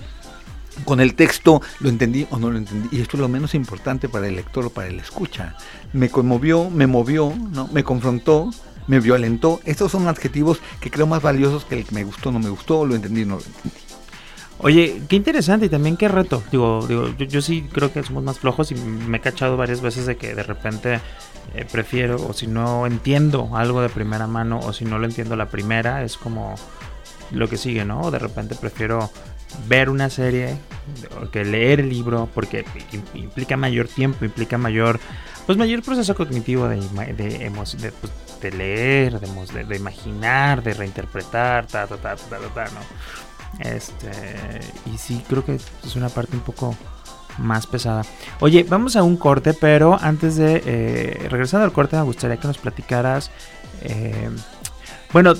[0.84, 2.90] con el texto lo entendí o no lo entendí.
[2.98, 5.56] Y esto es lo menos importante para el lector o para el escucha.
[5.92, 7.68] Me conmovió, me movió, ¿no?
[7.68, 8.50] Me confrontó,
[8.88, 9.60] me violentó.
[9.64, 12.84] Estos son adjetivos que creo más valiosos que el que me gustó, no me gustó,
[12.84, 13.83] lo entendí, no lo entendí.
[14.64, 16.42] Oye, qué interesante y también qué reto.
[16.50, 20.06] Digo, digo yo, sí creo que somos más flojos y me he cachado varias veces
[20.06, 21.02] de que de repente
[21.54, 25.36] eh, prefiero, o si no entiendo algo de primera mano, o si no lo entiendo
[25.36, 26.56] la primera, es como
[27.32, 28.10] lo que sigue, ¿no?
[28.10, 29.12] De repente prefiero
[29.68, 30.58] ver una serie
[31.34, 32.66] que leer el libro porque
[33.14, 34.98] implica mayor tiempo, implica mayor,
[35.46, 37.78] pues mayor proceso cognitivo de, de, pues,
[38.42, 42.80] de leer, de, de, imaginar, de reinterpretar, ta, ta, ta, ta, ta, ta, ¿no?
[43.60, 44.12] Este,
[44.94, 46.76] y sí, creo que es una parte un poco
[47.38, 48.04] más pesada.
[48.40, 52.48] Oye, vamos a un corte, pero antes de eh, regresando al corte, me gustaría que
[52.48, 53.32] nos platicaras.
[53.82, 54.30] Eh,
[55.12, 55.34] bueno,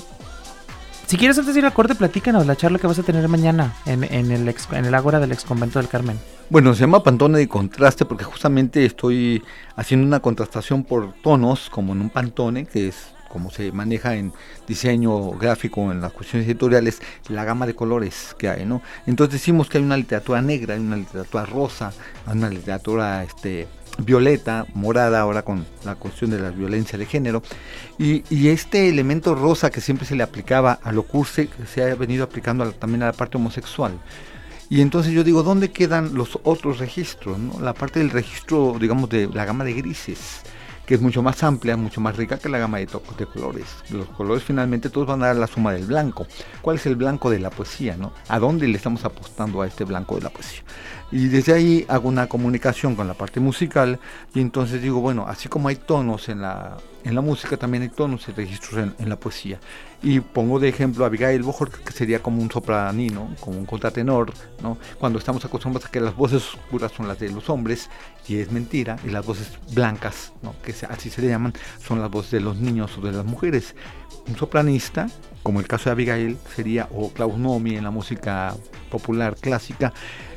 [1.06, 3.74] si quieres antes de ir al corte, platícanos la charla que vas a tener mañana
[3.86, 6.18] en, en el, ex, en el Ágora del Ex Convento del Carmen.
[6.50, 9.42] Bueno, se llama Pantone de contraste porque justamente estoy
[9.76, 14.32] haciendo una contrastación por tonos, como en un pantone, que es como se maneja en
[14.68, 18.80] diseño gráfico, en las cuestiones editoriales, la gama de colores que hay, ¿no?
[19.08, 21.92] Entonces decimos que hay una literatura negra, hay una literatura rosa,
[22.26, 23.66] hay una literatura este,
[23.98, 27.42] violeta, morada, ahora con la cuestión de la violencia de género,
[27.98, 31.96] y, este elemento rosa que siempre se le aplicaba a lo curse, que se ha
[31.96, 33.98] venido aplicando también a la parte homosexual.
[34.70, 37.36] Y entonces yo digo, ¿dónde quedan los otros registros?
[37.36, 37.60] ¿no?
[37.60, 40.44] La parte del registro, digamos, de la gama de grises
[40.86, 43.66] que es mucho más amplia, mucho más rica que la gama de, de colores.
[43.90, 46.26] Los colores finalmente todos van a dar la suma del blanco.
[46.62, 47.96] ¿Cuál es el blanco de la poesía?
[47.96, 48.12] ¿no?
[48.28, 50.62] ¿A dónde le estamos apostando a este blanco de la poesía?
[51.14, 54.00] Y desde ahí hago una comunicación con la parte musical
[54.34, 57.88] y entonces digo, bueno, así como hay tonos en la, en la música, también hay
[57.88, 59.60] tonos y registros en, la poesía.
[60.02, 64.32] Y pongo de ejemplo a Abigail Bohor, que sería como un sopranino, como un contratenor,
[64.60, 64.76] ¿no?
[64.98, 67.90] Cuando estamos acostumbrados a que las voces oscuras son las de los hombres,
[68.26, 70.52] y es mentira, y las voces blancas, ¿no?
[70.64, 73.76] que así se le llaman, son las voces de los niños o de las mujeres.
[74.26, 75.08] Un sopranista,
[75.44, 78.56] como el caso de Abigail, sería, o Klaus Nomi en la música
[78.90, 79.92] popular clásica,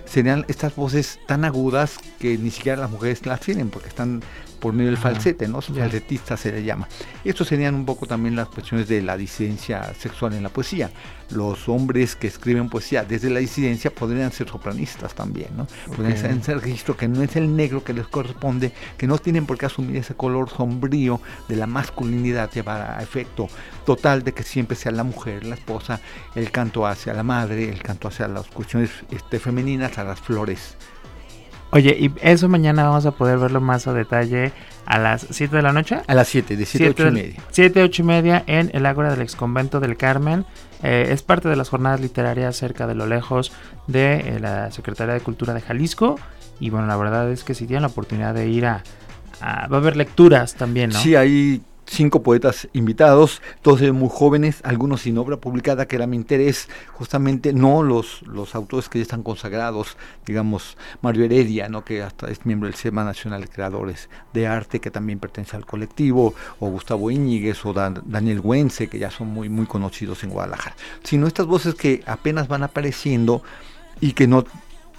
[0.07, 4.21] serían estas voces tan agudas que ni siquiera las mujeres las tienen porque están
[4.59, 5.61] por medio del falsete, ¿no?
[5.61, 6.87] Falsetista se le llama.
[7.23, 10.91] Estos serían un poco también las cuestiones de la disidencia sexual en la poesía
[11.29, 15.67] los hombres que escriben poesía desde la disidencia podrían ser sopranistas también, ¿no?
[15.95, 19.17] Podrían ser en ese registro que no es el negro que les corresponde, que no
[19.17, 23.47] tienen por qué asumir ese color sombrío de la masculinidad, llevar a efecto
[23.85, 25.99] total de que siempre sea la mujer, la esposa,
[26.35, 30.77] el canto hacia la madre, el canto hacia las cuestiones este, femeninas, a las flores.
[31.71, 34.53] Oye, y eso mañana vamos a poder verlo más a detalle
[34.85, 35.99] a las 7 de la noche.
[36.07, 37.43] A las 7, de 7 a 8 y media.
[37.51, 40.45] 7 8 y media en el Ágora del Exconvento del Carmen.
[40.81, 43.51] Eh, es parte de las jornadas literarias cerca de lo lejos
[43.87, 46.19] de eh, la Secretaría de Cultura de Jalisco.
[46.59, 48.83] Y bueno, la verdad es que si tienen la oportunidad de ir a,
[49.41, 50.99] a va a haber lecturas también, ¿no?
[50.99, 56.15] Sí, hay cinco poetas invitados, todos muy jóvenes, algunos sin obra publicada, que era mi
[56.15, 61.83] interés, justamente no los, los autores que ya están consagrados, digamos Mario Heredia, ¿no?
[61.83, 65.65] que hasta es miembro del SEMA Nacional de Creadores de Arte, que también pertenece al
[65.65, 70.75] colectivo, o Gustavo Íñiguez, o Daniel Güense, que ya son muy, muy conocidos en Guadalajara,
[71.03, 73.41] sino estas voces que apenas van apareciendo
[74.01, 74.45] y que no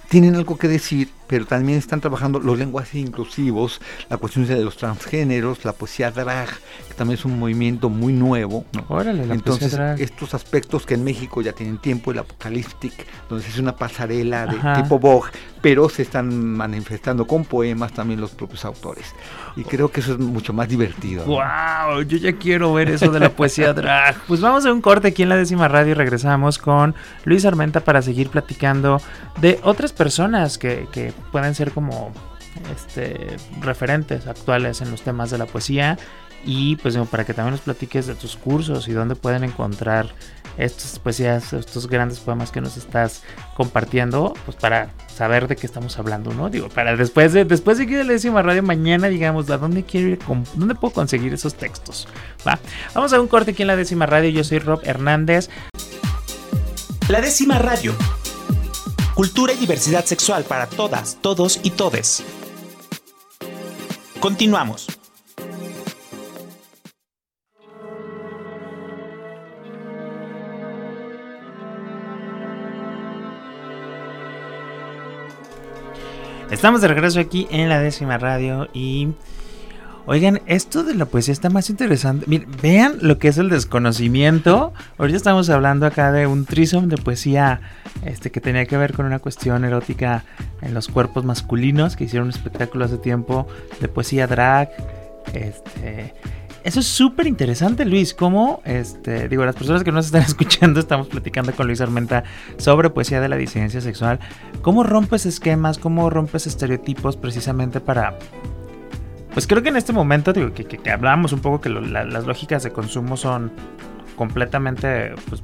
[0.09, 4.77] tienen algo que decir pero también están trabajando los lenguajes inclusivos, la cuestión de los
[4.77, 6.49] transgéneros, la poesía drag,
[6.87, 8.65] que también es un movimiento muy nuevo.
[9.29, 14.47] Entonces, estos aspectos que en México ya tienen tiempo, el apocalíptico, donde es una pasarela
[14.47, 15.29] de tipo Vogue,
[15.61, 19.13] pero se están manifestando con poemas también los propios autores.
[19.55, 21.25] Y creo que eso es mucho más divertido.
[21.25, 22.01] ¡Wow!
[22.07, 24.19] Yo ya quiero ver eso de la poesía drag.
[24.27, 27.81] Pues vamos a un corte aquí en la décima radio y regresamos con Luis Armenta
[27.81, 28.99] para seguir platicando
[29.39, 32.11] de otras personas que, que pueden ser como
[32.75, 35.97] este, referentes actuales en los temas de la poesía
[36.45, 40.07] y pues para que también nos platiques de tus cursos y dónde pueden encontrar
[40.57, 43.23] estas poesías, estos grandes poemas que nos estás
[43.55, 46.49] compartiendo, pues para saber de qué estamos hablando, ¿no?
[46.49, 50.19] Digo, para después de después de la décima radio mañana digamos, ¿a dónde quiero ir?
[50.55, 52.07] ¿Dónde puedo conseguir esos textos?
[52.47, 52.59] Va.
[52.93, 54.29] Vamos a un corte aquí en la décima radio.
[54.29, 55.49] Yo soy Rob Hernández.
[57.07, 57.95] La décima radio
[59.19, 62.23] Cultura y diversidad sexual para todas, todos y todes.
[64.21, 64.87] Continuamos.
[76.49, 79.09] Estamos de regreso aquí en la décima radio y
[80.11, 82.25] Oigan, esto de la poesía está más interesante.
[82.27, 84.73] Miren, vean lo que es el desconocimiento.
[84.97, 87.61] Ahorita estamos hablando acá de un trisom de poesía
[88.03, 90.23] este, que tenía que ver con una cuestión erótica
[90.63, 93.45] en los cuerpos masculinos, que hicieron un espectáculo hace tiempo
[93.81, 94.71] de poesía drag.
[95.31, 96.15] Este,
[96.63, 98.15] eso es súper interesante, Luis.
[98.15, 102.23] Cómo, este, digo, las personas que nos están escuchando, estamos platicando con Luis Armenta
[102.57, 104.19] sobre poesía de la disidencia sexual.
[104.63, 105.77] ¿Cómo rompes esquemas?
[105.77, 108.17] ¿Cómo rompes estereotipos precisamente para
[109.39, 112.61] pues creo que en este momento, digo, que, que, hablábamos un poco que las lógicas
[112.61, 113.53] de consumo son
[114.17, 115.41] completamente pues,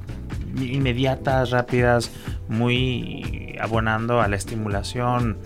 [0.60, 2.12] inmediatas, rápidas,
[2.49, 5.38] muy abonando a la estimulación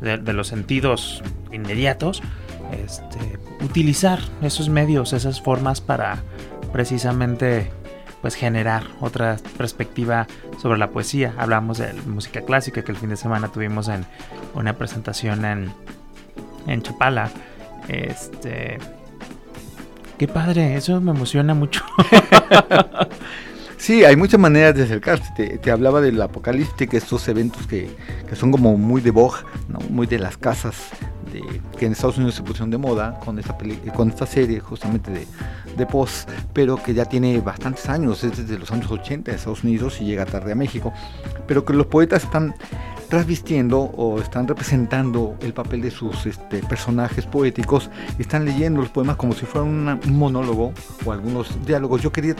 [0.00, 2.22] de, los sentidos inmediatos.
[2.70, 6.22] Este, utilizar esos medios, esas formas para
[6.72, 7.72] precisamente
[8.22, 10.28] pues generar otra perspectiva
[10.62, 11.34] sobre la poesía.
[11.38, 14.06] Hablamos de música clásica que el fin de semana tuvimos en
[14.54, 15.72] una presentación en,
[16.68, 17.32] en Chapala
[17.88, 18.78] este.
[20.18, 21.84] Qué padre, eso me emociona mucho.
[23.76, 25.58] sí, hay muchas maneras de acercarse.
[25.58, 27.90] Te, hablaba del apocalipsis, que estos eventos que,
[28.34, 29.78] son como muy de Vogue, ¿no?
[29.90, 30.88] muy de las casas,
[31.30, 31.42] de,
[31.78, 33.56] que en Estados Unidos se pusieron de moda con esta,
[33.94, 35.26] con esta serie justamente de,
[35.76, 39.64] de Post, pero que ya tiene bastantes años, es desde los años 80 de Estados
[39.64, 40.94] Unidos y llega tarde a México,
[41.46, 42.54] pero que los poetas están
[43.08, 49.16] transvistiendo o están representando el papel de sus este, personajes poéticos están leyendo los poemas
[49.16, 50.72] como si fuera un monólogo
[51.04, 52.02] o algunos diálogos.
[52.02, 52.34] Yo quería,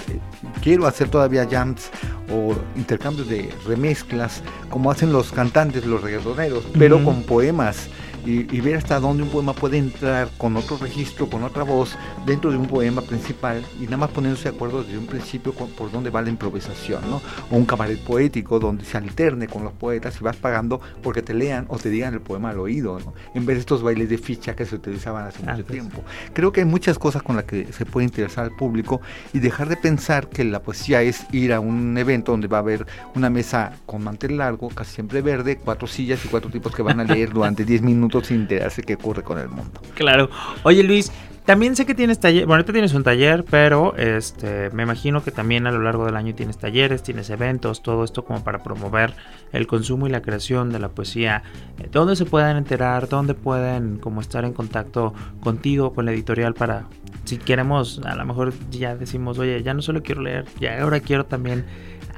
[0.63, 1.91] quiero hacer todavía jams
[2.33, 7.89] o intercambios de remezclas como hacen los cantantes, los reggaetoneros, pero con poemas
[8.27, 12.51] y, ver hasta dónde un poema puede entrar con otro registro, con otra voz, dentro
[12.51, 16.11] de un poema principal y nada más poniéndose de acuerdo desde un principio por dónde
[16.11, 17.23] va la improvisación, ¿no?
[17.51, 21.35] O un cabaret poético donde se alterne con los poetas y vas pagando porque te
[21.35, 23.15] lean o te digan el poema al oído, ¿no?
[23.35, 26.03] En vez de estos bailes de ficha que se utilizaban hace mucho tiempo.
[26.33, 29.01] Creo que hay muchas cosas con las que se puede interesar al público
[29.33, 32.61] y dejar de pensar que la poesía es ir a un evento donde va a
[32.61, 36.83] haber una mesa con mantel largo, casi siempre verde, cuatro sillas y cuatro tipos que
[36.83, 39.81] van a leer durante 10 minutos sin enterarse qué ocurre con el mundo.
[39.95, 40.31] Claro.
[40.63, 41.13] Oye Luis,
[41.47, 45.31] también sé que tienes taller, bueno, ahorita tienes un taller, pero este, me imagino que
[45.31, 49.15] también a lo largo del año tienes talleres, tienes eventos, todo esto como para promover
[49.53, 51.45] el consumo y la creación de la poesía.
[51.93, 53.09] ¿Dónde se pueden enterar?
[53.09, 56.89] ¿Dónde pueden como estar en contacto contigo, con la editorial para,
[57.27, 60.99] si queremos, a lo mejor ya decimos, oye, ya no solo quiero leer, ya ahora
[60.99, 61.65] quiero también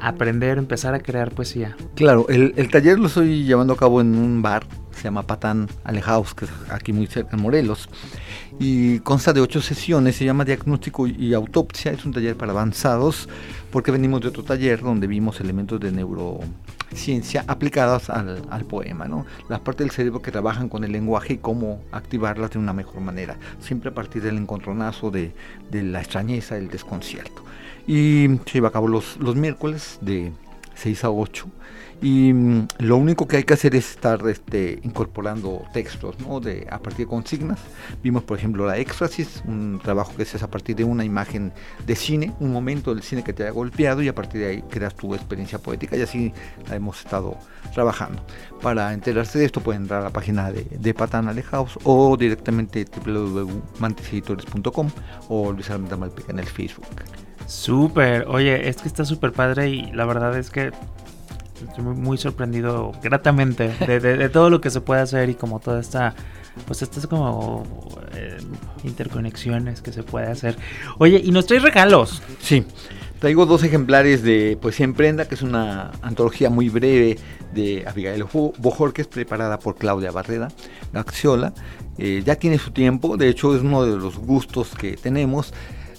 [0.01, 1.76] aprender, empezar a crear poesía?
[1.94, 4.64] Claro, el, el taller lo estoy llevando a cabo en un bar
[4.99, 7.88] se llama Patán Alejados, que es aquí muy cerca en Morelos,
[8.59, 13.28] y consta de ocho sesiones, se llama Diagnóstico y Autopsia, es un taller para avanzados,
[13.70, 15.92] porque venimos de otro taller donde vimos elementos de
[16.89, 19.26] neurociencia aplicados al, poema, ¿no?
[19.49, 23.01] las partes del cerebro que trabajan con el lenguaje y cómo activarlas de una mejor
[23.01, 25.32] manera, siempre a partir del encontronazo, de,
[25.70, 27.45] de la extrañeza, el desconcierto.
[27.86, 30.32] Y se lleva a cabo los, los miércoles de
[30.74, 31.47] 6 a 8
[32.01, 36.40] y mm, lo único que hay que hacer es estar este, incorporando textos ¿no?
[36.40, 37.59] de, a partir de consignas.
[38.03, 41.53] Vimos, por ejemplo, la éxtasis, un trabajo que se hace a partir de una imagen
[41.86, 44.62] de cine, un momento del cine que te haya golpeado y a partir de ahí
[44.70, 46.32] creas tu experiencia poética y así
[46.68, 47.36] la hemos estado
[47.74, 48.24] trabajando.
[48.62, 52.84] Para enterarse de esto pueden entrar a la página de, de Patán Alejaos o directamente
[52.84, 54.90] www.manteseditores.com
[55.28, 56.86] o Luis Armenta Malpica en el Facebook.
[57.46, 60.70] Súper, oye, es que está súper padre y la verdad es que
[61.66, 66.14] estoy muy, sorprendido gratamente de, todo lo que se puede hacer y como toda esta,
[66.66, 67.64] pues estas como
[68.14, 68.38] eh,
[68.84, 70.56] interconexiones que se puede hacer.
[70.98, 72.22] Oye, y nos traes regalos.
[72.40, 72.64] Sí,
[73.18, 77.18] traigo dos ejemplares de Poesía en Prenda, que es una antología muy breve
[77.54, 78.24] de Abigail
[78.59, 80.48] Bojorquez, preparada por Claudia Barreda,
[80.92, 81.52] Gaxiola.
[81.98, 85.52] Eh, ya tiene su tiempo, de hecho es uno de los gustos que tenemos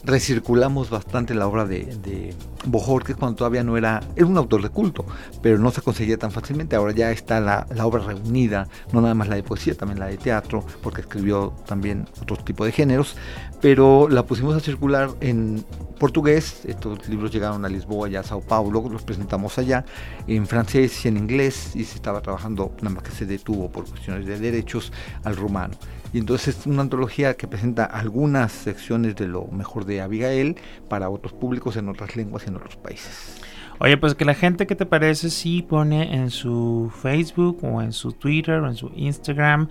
[0.03, 2.33] recirculamos bastante la obra de
[2.71, 5.05] Bojorquez cuando todavía no era, era un autor de culto,
[5.41, 6.75] pero no se conseguía tan fácilmente.
[6.75, 10.07] Ahora ya está la, la, obra reunida, no nada más la de poesía, también la
[10.07, 13.15] de teatro, porque escribió también otros tipos de géneros,
[13.61, 15.65] pero la pusimos a circular en
[15.99, 19.85] portugués, estos libros llegaron a Lisboa y a Sao Paulo, los presentamos allá,
[20.27, 23.87] en francés y en inglés, y se estaba trabajando, nada más que se detuvo por
[23.87, 24.93] cuestiones de derechos,
[25.23, 25.75] al rumano.
[26.11, 30.55] Y entonces es una antología que presenta algunas secciones de lo mejor de Abigail
[30.87, 33.41] para otros públicos en otras lenguas y en otros países.
[33.79, 37.93] Oye, pues que la gente, ¿qué te parece si pone en su Facebook o en
[37.93, 39.69] su Twitter o en su Instagram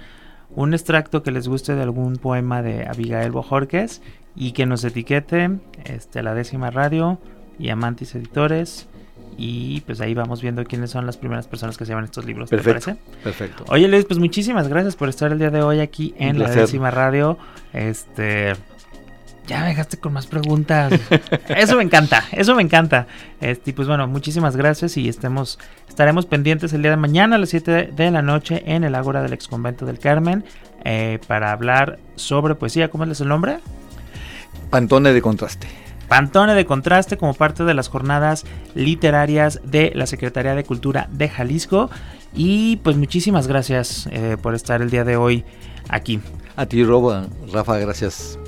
[0.51, 4.01] un extracto que les guste de algún poema de Abigail Bojorquez
[4.35, 7.19] y que nos etiquete este, la décima radio
[7.59, 8.89] y Amantis Editores
[9.37, 12.49] y pues ahí vamos viendo quiénes son las primeras personas que se llevan estos libros.
[12.49, 12.81] Perfecto.
[12.81, 13.23] ¿te parece?
[13.23, 13.65] Perfecto.
[13.69, 16.91] Oye Luis, pues muchísimas gracias por estar el día de hoy aquí en la décima
[16.91, 17.39] radio.
[17.73, 18.55] Este
[19.49, 20.93] ya me dejaste con más preguntas.
[21.49, 23.07] Eso me encanta, eso me encanta.
[23.41, 27.49] Este, pues bueno, muchísimas gracias y estemos, estaremos pendientes el día de mañana a las
[27.49, 30.45] 7 de la noche en el Ágora del Ex Convento del Carmen
[30.85, 32.91] eh, para hablar sobre poesía.
[32.91, 33.59] ¿Cómo es el nombre?
[34.71, 35.67] Pantone de contraste.
[36.09, 41.29] Pantone de Contraste como parte de las jornadas literarias de la Secretaría de Cultura de
[41.29, 41.91] Jalisco.
[42.35, 45.45] Y pues muchísimas gracias eh, por estar el día de hoy
[45.91, 46.21] aquí.
[46.57, 48.39] A ti, Roba, Rafa, gracias